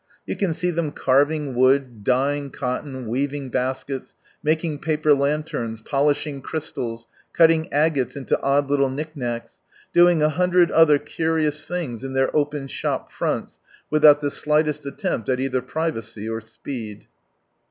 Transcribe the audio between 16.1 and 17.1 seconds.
or speed.